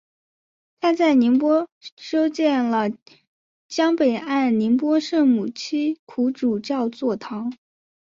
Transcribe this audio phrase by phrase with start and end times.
[0.79, 2.89] 他在宁波修建了
[3.67, 7.53] 江北岸宁波圣母七苦主教座堂。